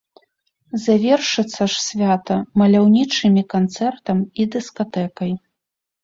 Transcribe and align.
Завершыцца 0.83 1.63
ж 1.73 1.81
свята 1.87 2.37
маляўнічымі 2.61 3.43
канцэртам 3.53 4.23
і 4.45 4.47
дыскатэкай. 4.55 5.31